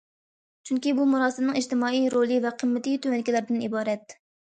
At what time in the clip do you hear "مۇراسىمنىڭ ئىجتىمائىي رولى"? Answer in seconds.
1.09-2.39